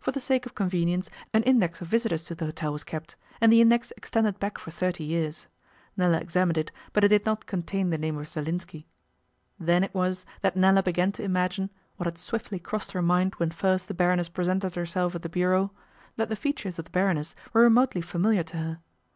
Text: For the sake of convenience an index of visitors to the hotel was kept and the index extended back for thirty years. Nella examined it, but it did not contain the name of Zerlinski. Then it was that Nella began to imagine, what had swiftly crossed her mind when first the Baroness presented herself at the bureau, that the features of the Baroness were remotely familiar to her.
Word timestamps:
For 0.00 0.10
the 0.10 0.18
sake 0.18 0.46
of 0.46 0.56
convenience 0.56 1.08
an 1.32 1.44
index 1.44 1.80
of 1.80 1.86
visitors 1.86 2.24
to 2.24 2.34
the 2.34 2.46
hotel 2.46 2.72
was 2.72 2.82
kept 2.82 3.14
and 3.40 3.52
the 3.52 3.60
index 3.60 3.92
extended 3.96 4.40
back 4.40 4.58
for 4.58 4.72
thirty 4.72 5.04
years. 5.04 5.46
Nella 5.96 6.18
examined 6.18 6.58
it, 6.58 6.72
but 6.92 7.04
it 7.04 7.08
did 7.10 7.24
not 7.24 7.46
contain 7.46 7.90
the 7.90 7.96
name 7.96 8.18
of 8.18 8.26
Zerlinski. 8.26 8.88
Then 9.60 9.84
it 9.84 9.94
was 9.94 10.26
that 10.40 10.56
Nella 10.56 10.82
began 10.82 11.12
to 11.12 11.22
imagine, 11.22 11.70
what 11.98 12.06
had 12.06 12.18
swiftly 12.18 12.58
crossed 12.58 12.90
her 12.90 13.00
mind 13.02 13.36
when 13.36 13.52
first 13.52 13.86
the 13.86 13.94
Baroness 13.94 14.28
presented 14.28 14.74
herself 14.74 15.14
at 15.14 15.22
the 15.22 15.28
bureau, 15.28 15.70
that 16.16 16.28
the 16.28 16.34
features 16.34 16.80
of 16.80 16.86
the 16.86 16.90
Baroness 16.90 17.36
were 17.52 17.62
remotely 17.62 18.00
familiar 18.00 18.42
to 18.42 18.56
her. 18.56 18.78